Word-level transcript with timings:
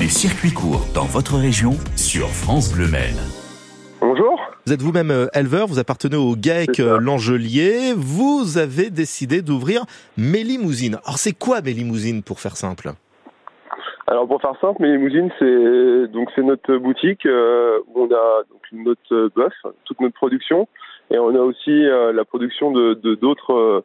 Les 0.00 0.08
circuits 0.08 0.52
courts 0.52 0.86
dans 0.94 1.04
votre 1.04 1.36
région 1.36 1.72
sur 1.96 2.28
France 2.28 2.72
Bleu 2.72 2.88
Maine. 2.88 3.18
Bonjour. 4.00 4.40
Vous 4.66 4.72
êtes 4.72 4.80
vous-même 4.80 5.10
euh, 5.10 5.26
éleveur, 5.34 5.66
vous 5.66 5.78
appartenez 5.78 6.16
au 6.16 6.36
GAEC 6.36 6.80
euh, 6.80 6.98
Langelier. 6.98 7.92
Vous 7.96 8.56
avez 8.56 8.90
décidé 8.90 9.42
d'ouvrir 9.42 9.84
Mélimousine. 10.16 10.96
Alors 11.04 11.18
c'est 11.18 11.36
quoi 11.36 11.60
Mélimousine 11.60 12.22
pour 12.22 12.40
faire 12.40 12.56
simple? 12.56 12.92
Alors 14.06 14.26
pour 14.26 14.40
faire 14.40 14.54
simple, 14.60 14.80
mes 14.80 14.92
limousines, 14.92 15.30
c'est 15.38 16.08
donc 16.12 16.30
c'est 16.34 16.42
notre 16.42 16.76
boutique 16.78 17.26
euh, 17.26 17.78
où 17.88 18.04
on 18.04 18.06
a 18.06 18.42
donc 18.50 18.62
notre 18.72 19.30
bœuf, 19.36 19.52
toute 19.84 20.00
notre 20.00 20.14
production, 20.14 20.66
et 21.10 21.18
on 21.18 21.34
a 21.34 21.40
aussi 21.40 21.84
euh, 21.84 22.12
la 22.12 22.24
production 22.24 22.70
de 22.70 22.94
de 22.94 23.14
d'autres 23.14 23.52
euh, 23.52 23.84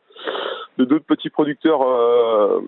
de 0.77 0.85
d'autres 0.85 1.05
petits 1.05 1.29
producteurs 1.29 1.81
euh, 1.81 2.61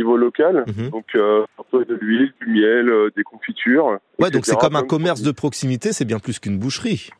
niveau 0.00 0.16
local. 0.16 0.64
Mhm. 0.66 0.90
Donc 0.90 1.06
euh, 1.14 1.44
de 1.72 1.94
l'huile, 2.00 2.32
du 2.40 2.46
miel, 2.48 2.88
euh, 2.88 3.10
des 3.16 3.22
confitures. 3.22 3.98
Ouais, 4.18 4.30
donc 4.30 4.46
c'est 4.46 4.58
comme 4.58 4.76
un 4.76 4.82
commerce 4.82 5.22
de 5.22 5.32
proximité, 5.32 5.92
c'est 5.92 6.04
bien 6.04 6.18
plus 6.18 6.38
qu'une 6.38 6.58
boucherie. 6.58 7.10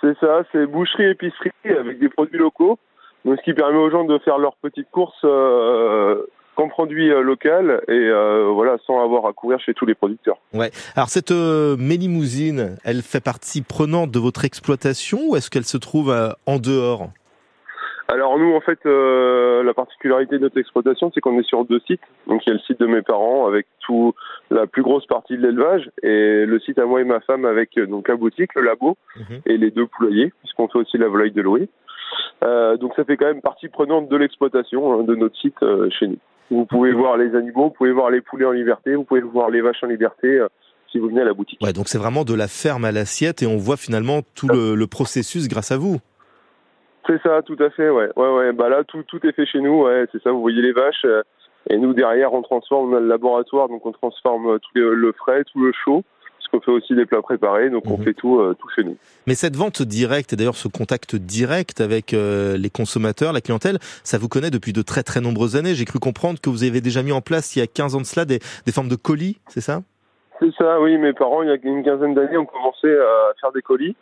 C'est 0.00 0.16
ça, 0.18 0.42
c'est 0.50 0.66
boucherie 0.66 1.10
épicerie 1.10 1.50
avec 1.64 1.98
des 1.98 2.08
produits 2.08 2.38
locaux. 2.38 2.78
Donc 3.24 3.38
ce 3.38 3.44
qui 3.44 3.52
permet 3.52 3.78
aux 3.78 3.90
gens 3.90 4.04
de 4.04 4.18
faire 4.18 4.38
leurs 4.38 4.56
petites 4.56 4.90
courses 4.90 5.24
euh, 5.24 6.22
qu'en 6.56 6.68
produits 6.68 7.10
euh, 7.10 7.20
locaux 7.20 7.48
et 7.88 7.92
euh, 7.92 8.50
voilà 8.54 8.76
sans 8.86 9.02
avoir 9.04 9.26
à 9.26 9.32
courir 9.32 9.60
chez 9.60 9.74
tous 9.74 9.86
les 9.86 9.94
producteurs. 9.94 10.38
Ouais. 10.54 10.70
Alors 10.96 11.10
cette 11.10 11.30
euh, 11.30 11.76
Mélimousine, 11.76 12.76
elle 12.82 13.02
fait 13.02 13.20
partie 13.20 13.62
prenante 13.62 14.10
de 14.10 14.18
votre 14.18 14.44
exploitation 14.44 15.18
ou 15.28 15.36
est-ce 15.36 15.50
qu'elle 15.50 15.66
se 15.66 15.76
trouve 15.76 16.10
euh, 16.10 16.30
en 16.46 16.58
dehors? 16.58 17.10
Alors 18.12 18.38
nous, 18.38 18.54
en 18.54 18.60
fait, 18.60 18.78
euh, 18.86 19.62
la 19.62 19.72
particularité 19.74 20.36
de 20.38 20.42
notre 20.42 20.58
exploitation, 20.58 21.10
c'est 21.14 21.20
qu'on 21.20 21.38
est 21.38 21.46
sur 21.46 21.64
deux 21.64 21.80
sites. 21.86 22.00
Donc 22.26 22.42
il 22.44 22.48
y 22.48 22.52
a 22.52 22.54
le 22.54 22.60
site 22.60 22.80
de 22.80 22.86
mes 22.86 23.02
parents 23.02 23.46
avec 23.46 23.66
tout 23.80 24.14
la 24.50 24.66
plus 24.66 24.82
grosse 24.82 25.06
partie 25.06 25.36
de 25.36 25.42
l'élevage 25.42 25.88
et 26.02 26.44
le 26.46 26.58
site 26.60 26.78
à 26.78 26.86
moi 26.86 27.00
et 27.00 27.04
ma 27.04 27.20
femme 27.20 27.44
avec 27.44 27.76
euh, 27.78 27.86
donc 27.86 28.08
la 28.08 28.16
boutique, 28.16 28.54
le 28.54 28.62
labo 28.62 28.96
Mhm. 29.16 29.40
et 29.46 29.56
les 29.58 29.70
deux 29.70 29.86
poulaillers, 29.86 30.32
puisqu'on 30.40 30.68
fait 30.68 30.78
aussi 30.78 30.98
la 30.98 31.08
volaille 31.08 31.30
de 31.32 31.42
Louis. 31.42 31.68
Euh, 32.42 32.76
donc 32.76 32.92
ça 32.96 33.04
fait 33.04 33.16
quand 33.16 33.26
même 33.26 33.42
partie 33.42 33.68
prenante 33.68 34.08
de 34.08 34.16
l'exploitation 34.16 34.92
hein, 35.00 35.04
de 35.04 35.14
notre 35.14 35.36
site 35.38 35.62
euh, 35.62 35.88
chez 35.90 36.08
nous. 36.08 36.18
Vous 36.50 36.66
pouvez 36.66 36.92
voir 36.92 37.16
les 37.16 37.36
animaux, 37.36 37.64
vous 37.64 37.70
pouvez 37.70 37.92
voir 37.92 38.10
les 38.10 38.20
poulets 38.20 38.44
en 38.46 38.50
liberté, 38.50 38.96
vous 38.96 39.04
pouvez 39.04 39.20
voir 39.20 39.50
les 39.50 39.60
vaches 39.60 39.84
en 39.84 39.86
liberté 39.86 40.44
si 40.90 40.98
vous 40.98 41.06
venez 41.08 41.20
à 41.20 41.24
la 41.24 41.32
boutique. 41.32 41.60
Ouais, 41.62 41.72
donc 41.72 41.86
c'est 41.86 41.98
vraiment 41.98 42.24
de 42.24 42.34
la 42.34 42.48
ferme 42.48 42.84
à 42.84 42.90
l'assiette 42.90 43.42
et 43.44 43.46
on 43.46 43.56
voit 43.56 43.76
finalement 43.76 44.22
tout 44.34 44.48
le, 44.48 44.74
le 44.74 44.86
processus 44.88 45.46
grâce 45.46 45.70
à 45.70 45.76
vous. 45.76 45.98
C'est 47.10 47.20
ça, 47.22 47.42
tout 47.42 47.56
à 47.58 47.70
fait, 47.70 47.90
ouais. 47.90 48.08
Ouais, 48.14 48.28
ouais. 48.36 48.52
Bah 48.52 48.68
là, 48.68 48.84
tout, 48.84 49.02
tout 49.02 49.18
est 49.26 49.32
fait 49.32 49.44
chez 49.46 49.60
nous, 49.60 49.82
ouais. 49.82 50.06
C'est 50.12 50.22
ça, 50.22 50.30
vous 50.30 50.40
voyez 50.40 50.62
les 50.62 50.72
vaches. 50.72 51.04
euh, 51.04 51.22
et 51.68 51.76
nous, 51.76 51.92
derrière, 51.92 52.32
on 52.32 52.42
transforme, 52.42 52.92
on 52.92 52.96
a 52.96 53.00
le 53.00 53.08
laboratoire, 53.08 53.68
donc 53.68 53.84
on 53.84 53.90
transforme 53.92 54.46
euh, 54.46 54.58
tout 54.58 54.70
le, 54.74 54.94
le 54.94 55.12
frais, 55.12 55.42
tout 55.44 55.60
le 55.60 55.72
chaud. 55.72 56.04
Parce 56.38 56.48
qu'on 56.48 56.60
fait 56.60 56.70
aussi 56.70 56.94
des 56.94 57.04
plats 57.04 57.20
préparés, 57.20 57.68
donc 57.68 57.82
on 57.86 57.98
Mhm. 57.98 58.04
fait 58.04 58.14
tout, 58.14 58.38
euh, 58.40 58.54
tout 58.58 58.68
chez 58.76 58.82
nous. 58.84 58.96
Mais 59.26 59.34
cette 59.34 59.56
vente 59.56 59.82
directe, 59.82 60.32
et 60.32 60.36
d'ailleurs 60.36 60.54
ce 60.54 60.68
contact 60.68 61.16
direct 61.16 61.80
avec 61.80 62.14
euh, 62.14 62.56
les 62.56 62.70
consommateurs, 62.70 63.32
la 63.32 63.40
clientèle, 63.40 63.78
ça 64.04 64.16
vous 64.18 64.28
connaît 64.28 64.50
depuis 64.50 64.72
de 64.72 64.82
très 64.82 65.02
très 65.02 65.20
nombreuses 65.20 65.56
années. 65.56 65.74
J'ai 65.74 65.84
cru 65.84 65.98
comprendre 65.98 66.40
que 66.40 66.48
vous 66.48 66.62
avez 66.64 66.80
déjà 66.80 67.02
mis 67.02 67.12
en 67.12 67.20
place 67.20 67.56
il 67.56 67.58
y 67.58 67.62
a 67.62 67.66
15 67.66 67.94
ans 67.96 68.00
de 68.00 68.06
cela 68.06 68.24
des, 68.24 68.38
des 68.66 68.72
formes 68.72 68.88
de 68.88 68.96
colis, 68.96 69.38
c'est 69.48 69.60
ça? 69.60 69.82
C'est 70.40 70.52
ça, 70.54 70.80
oui. 70.80 70.96
Mes 70.96 71.12
parents, 71.12 71.42
il 71.42 71.48
y 71.50 71.52
a 71.52 71.56
une 71.62 71.84
quinzaine 71.84 72.14
d'années, 72.14 72.38
ont 72.38 72.46
commencé 72.46 72.88
à 72.90 73.32
faire 73.40 73.52
des 73.52 73.60
colis. 73.62 73.94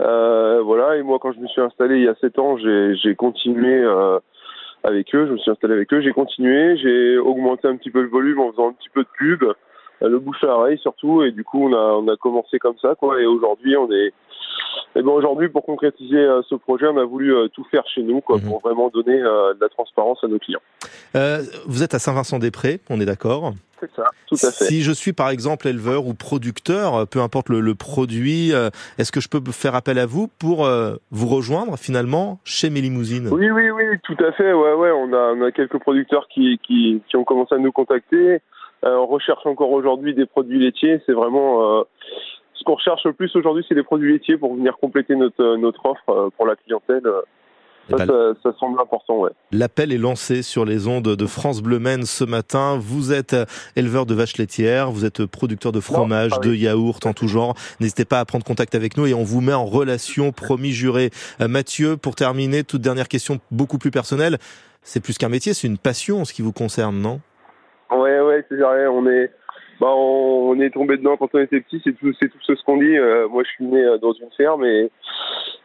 Euh, 0.00 0.62
voilà. 0.62 0.96
Et 0.96 1.02
moi, 1.02 1.18
quand 1.20 1.32
je 1.32 1.40
me 1.40 1.46
suis 1.48 1.60
installé 1.60 1.96
il 1.96 2.04
y 2.04 2.08
a 2.08 2.14
sept 2.16 2.38
ans, 2.38 2.56
j'ai 2.56 3.14
continué 3.14 3.82
euh, 3.82 4.18
avec 4.84 5.14
eux. 5.14 5.26
Je 5.26 5.32
me 5.32 5.38
suis 5.38 5.50
installé 5.50 5.74
avec 5.74 5.92
eux. 5.92 6.00
J'ai 6.00 6.12
continué. 6.12 6.76
J'ai 6.78 7.18
augmenté 7.18 7.68
un 7.68 7.76
petit 7.76 7.90
peu 7.90 8.02
le 8.02 8.08
volume 8.08 8.40
en 8.40 8.50
faisant 8.52 8.68
un 8.68 8.72
petit 8.72 8.88
peu 8.90 9.02
de 9.02 9.08
pub, 9.18 9.44
le 10.08 10.18
bouche 10.18 10.42
à 10.44 10.48
oreille 10.56 10.78
surtout. 10.78 11.22
Et 11.22 11.30
du 11.32 11.44
coup, 11.44 11.68
on 11.68 11.72
a 11.72 11.92
on 11.94 12.08
a 12.08 12.16
commencé 12.16 12.58
comme 12.58 12.76
ça, 12.80 12.94
quoi. 12.94 13.20
Et 13.20 13.26
aujourd'hui, 13.26 13.76
on 13.76 13.90
est 13.90 14.12
et 14.96 15.02
ben 15.02 15.10
aujourd'hui, 15.12 15.48
pour 15.48 15.64
concrétiser 15.64 16.18
euh, 16.18 16.42
ce 16.48 16.54
projet, 16.56 16.86
on 16.88 16.96
a 16.98 17.04
voulu 17.04 17.32
euh, 17.34 17.48
tout 17.48 17.64
faire 17.70 17.84
chez 17.94 18.02
nous, 18.02 18.20
quoi, 18.20 18.36
Mhm. 18.38 18.42
pour 18.48 18.60
vraiment 18.60 18.88
donner 18.88 19.20
euh, 19.20 19.54
de 19.54 19.58
la 19.60 19.68
transparence 19.68 20.22
à 20.24 20.26
nos 20.28 20.38
clients. 20.38 20.60
euh, 21.14 21.42
Vous 21.66 21.82
êtes 21.84 21.94
à 21.94 21.98
Saint-Vincent-des-Prés, 22.00 22.80
on 22.90 23.00
est 23.00 23.04
d'accord? 23.04 23.52
C'est 23.78 23.90
ça, 23.94 24.04
tout 24.26 24.34
à 24.34 24.50
fait. 24.50 24.64
Si 24.64 24.82
je 24.82 24.92
suis 24.92 25.12
par 25.12 25.30
exemple 25.30 25.66
éleveur 25.68 26.06
ou 26.06 26.14
producteur, 26.14 26.94
euh, 26.96 27.04
peu 27.06 27.20
importe 27.20 27.48
le, 27.48 27.60
le 27.60 27.74
produit, 27.74 28.52
euh, 28.52 28.68
est-ce 28.98 29.10
que 29.12 29.20
je 29.20 29.28
peux 29.28 29.40
faire 29.52 29.74
appel 29.74 29.98
à 29.98 30.06
vous 30.06 30.28
pour 30.38 30.66
euh, 30.66 30.96
vous 31.10 31.28
rejoindre 31.28 31.78
finalement 31.78 32.38
chez 32.44 32.68
Mélimousine 32.68 33.28
Oui, 33.32 33.50
oui, 33.50 33.70
oui, 33.70 33.84
tout 34.02 34.16
à 34.24 34.32
fait. 34.32 34.52
Ouais, 34.52 34.74
ouais. 34.74 34.90
On 34.90 35.12
a, 35.12 35.32
on 35.34 35.42
a 35.42 35.52
quelques 35.52 35.78
producteurs 35.78 36.26
qui, 36.28 36.58
qui, 36.66 37.00
qui 37.08 37.16
ont 37.16 37.24
commencé 37.24 37.54
à 37.54 37.58
nous 37.58 37.72
contacter. 37.72 38.40
Euh, 38.84 38.96
on 38.96 39.06
recherche 39.06 39.44
encore 39.46 39.70
aujourd'hui 39.70 40.14
des 40.14 40.26
produits 40.26 40.58
laitiers. 40.58 41.00
C'est 41.06 41.12
vraiment 41.12 41.80
euh, 41.80 41.82
ce 42.54 42.64
qu'on 42.64 42.74
recherche 42.74 43.04
le 43.04 43.12
plus 43.12 43.34
aujourd'hui, 43.36 43.64
c'est 43.68 43.74
des 43.74 43.82
produits 43.82 44.12
laitiers 44.12 44.38
pour 44.38 44.54
venir 44.54 44.78
compléter 44.78 45.16
notre 45.16 45.42
euh, 45.42 45.56
notre 45.56 45.84
offre 45.84 46.30
pour 46.36 46.46
la 46.46 46.56
clientèle. 46.56 47.02
Eh 47.92 47.98
Ça, 47.98 48.06
ben, 48.06 48.34
ça, 48.44 48.50
ça 48.52 48.58
semble 48.58 48.80
important, 48.80 49.18
ouais. 49.18 49.30
L'appel 49.50 49.92
est 49.92 49.98
lancé 49.98 50.42
sur 50.42 50.64
les 50.64 50.86
ondes 50.86 51.16
de 51.16 51.26
France 51.26 51.60
Bleu 51.60 51.80
Maine 51.80 52.04
ce 52.04 52.22
matin. 52.22 52.78
Vous 52.80 53.12
êtes 53.12 53.34
éleveur 53.74 54.06
de 54.06 54.14
vaches 54.14 54.38
laitières, 54.38 54.92
vous 54.92 55.04
êtes 55.04 55.26
producteur 55.26 55.72
de 55.72 55.80
fromage, 55.80 56.38
de 56.40 56.54
yaourt 56.54 57.04
en 57.04 57.12
tout 57.12 57.26
genre. 57.26 57.54
N'hésitez 57.80 58.04
pas 58.04 58.20
à 58.20 58.24
prendre 58.24 58.44
contact 58.44 58.76
avec 58.76 58.96
nous 58.96 59.06
et 59.06 59.14
on 59.14 59.24
vous 59.24 59.40
met 59.40 59.54
en 59.54 59.64
relation, 59.64 60.30
promis 60.30 60.70
juré. 60.70 61.10
Mathieu, 61.40 61.96
pour 61.96 62.14
terminer, 62.14 62.62
toute 62.62 62.80
dernière 62.80 63.08
question 63.08 63.40
beaucoup 63.50 63.78
plus 63.78 63.90
personnelle. 63.90 64.38
C'est 64.82 65.00
plus 65.00 65.18
qu'un 65.18 65.28
métier, 65.28 65.52
c'est 65.52 65.66
une 65.66 65.78
passion 65.78 66.20
en 66.20 66.24
ce 66.24 66.32
qui 66.32 66.42
vous 66.42 66.52
concerne, 66.52 67.00
non? 67.00 67.20
Ouais, 68.40 68.46
ouais, 68.46 68.46
c'est 68.48 68.56
vrai. 68.56 68.86
On 68.86 69.06
est, 69.06 69.30
bah, 69.80 69.88
on, 69.90 70.50
on 70.50 70.60
est 70.60 70.70
tombé 70.70 70.96
dedans 70.96 71.16
quand 71.16 71.28
on 71.34 71.38
était 71.38 71.60
petit. 71.60 71.80
C'est 71.84 71.92
tout, 71.92 72.12
c'est 72.20 72.28
tout 72.28 72.38
ce 72.56 72.62
qu'on 72.64 72.78
dit. 72.78 72.96
Euh, 72.96 73.28
moi, 73.28 73.42
je 73.44 73.50
suis 73.50 73.64
né 73.64 73.82
euh, 73.82 73.98
dans 73.98 74.12
une 74.12 74.30
ferme 74.36 74.64
et, 74.64 74.90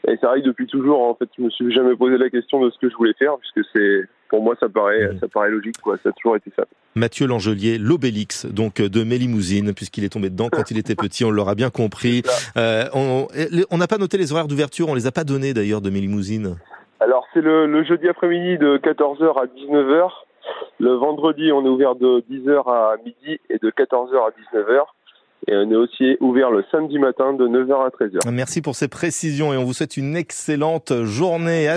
et 0.07 0.17
c'est 0.19 0.25
vrai 0.25 0.41
que 0.41 0.45
depuis 0.47 0.67
toujours, 0.67 1.01
en 1.01 1.15
fait, 1.15 1.27
je 1.37 1.43
me 1.43 1.49
suis 1.49 1.71
jamais 1.73 1.95
posé 1.95 2.17
la 2.17 2.29
question 2.29 2.59
de 2.63 2.69
ce 2.69 2.77
que 2.79 2.89
je 2.89 2.95
voulais 2.95 3.13
faire, 3.17 3.35
puisque 3.37 3.67
c'est, 3.75 4.01
pour 4.29 4.41
moi, 4.41 4.55
ça 4.59 4.69
paraît, 4.69 5.07
Mhm. 5.13 5.19
ça 5.19 5.27
paraît 5.27 5.49
logique, 5.49 5.79
quoi. 5.81 5.97
Ça 6.03 6.09
a 6.09 6.11
toujours 6.11 6.35
été 6.35 6.51
ça. 6.55 6.65
Mathieu 6.95 7.27
Langelier, 7.27 7.77
l'Obélix, 7.77 8.45
donc 8.45 8.79
euh, 8.79 8.87
de 8.89 9.03
Mélimousine, 9.03 9.73
puisqu'il 9.73 10.03
est 10.05 10.09
tombé 10.13 10.29
dedans 10.29 10.47
quand 10.51 10.69
il 10.71 10.77
était 10.77 10.95
petit, 10.95 11.25
on 11.25 11.31
l'aura 11.31 11.55
bien 11.55 11.69
compris. 11.69 12.21
Euh, 12.57 12.85
on 12.93 13.27
on 13.71 13.77
n'a 13.77 13.87
pas 13.87 13.97
noté 13.97 14.17
les 14.17 14.31
horaires 14.31 14.47
d'ouverture, 14.47 14.87
on 14.89 14.95
les 14.95 15.07
a 15.07 15.11
pas 15.11 15.23
donnés 15.23 15.53
d'ailleurs 15.53 15.81
de 15.81 15.89
Mélimousine. 15.89 16.55
Alors, 17.01 17.25
c'est 17.33 17.41
le, 17.41 17.67
le 17.67 17.83
jeudi 17.83 18.07
après-midi 18.07 18.57
de 18.57 18.77
14h 18.77 19.41
à 19.41 19.45
19h. 19.47 20.09
Le 20.79 20.93
vendredi, 20.93 21.51
on 21.51 21.65
est 21.65 21.69
ouvert 21.69 21.95
de 21.95 22.23
10h 22.29 22.69
à 22.69 22.95
midi 22.97 23.39
et 23.49 23.57
de 23.57 23.69
14h 23.69 24.15
à 24.15 24.57
19h. 24.57 24.83
Et 25.47 25.55
on 25.55 25.69
est 25.69 25.75
aussi 25.75 26.17
ouvert 26.21 26.49
le 26.49 26.63
samedi 26.71 26.97
matin 26.97 27.33
de 27.33 27.47
9h 27.47 27.85
à 27.85 27.89
13h. 27.89 28.31
Merci 28.31 28.61
pour 28.61 28.75
ces 28.75 28.87
précisions 28.87 29.53
et 29.53 29.57
on 29.57 29.63
vous 29.63 29.73
souhaite 29.73 29.95
une 29.95 30.15
excellente 30.15 31.03
journée. 31.03 31.67